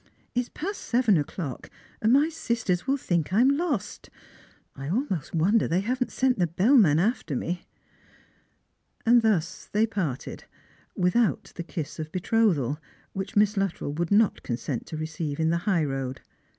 [0.33, 1.69] It is past seven o'clock,
[2.01, 4.09] and my sisters will think I am lost.
[4.75, 7.67] I almost wonder they haven't sent the bellman after me."
[9.05, 10.45] And thus they parted,
[10.95, 12.79] without the kiss of betrothal,
[13.13, 16.21] which Miss Luttrell would not consent to receive in the high road.